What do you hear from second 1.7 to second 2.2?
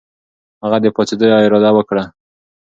وکړه.